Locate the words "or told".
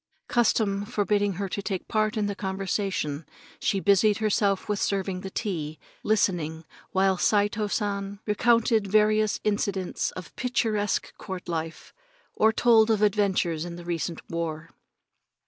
12.33-12.89